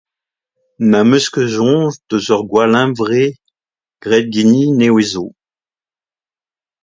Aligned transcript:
N'am 0.89 1.09
eus 1.17 1.27
ket 1.33 1.49
soñj 1.55 1.93
deus 2.07 2.27
ur 2.35 2.41
gwallhunvre 2.49 3.23
graet 4.03 4.27
ganin 4.33 4.71
nevez 4.79 5.09
zo. 5.13 5.25